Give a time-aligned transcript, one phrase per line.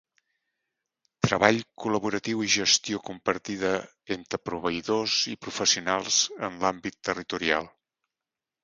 [1.25, 3.75] Treball col·laboratiu i gestió compartida
[4.17, 7.73] entre proveïdors i professionals en l'àmbit territorial.